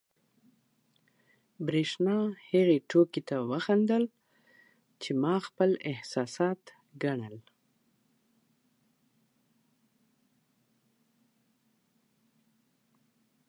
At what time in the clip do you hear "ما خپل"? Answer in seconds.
5.21-5.69